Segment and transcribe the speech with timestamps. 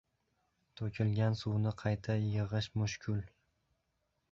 [0.79, 3.23] •To‘kilgan suvni qayta yig‘ish mushkul.